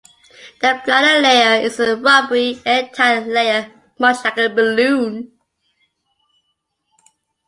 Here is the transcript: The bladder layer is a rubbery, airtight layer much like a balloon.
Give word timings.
The 0.61 0.81
bladder 0.83 1.21
layer 1.21 1.61
is 1.63 1.79
a 1.79 1.95
rubbery, 1.95 2.59
airtight 2.65 3.27
layer 3.27 3.71
much 3.99 4.23
like 4.25 4.35
a 4.39 4.49
balloon. 4.49 5.31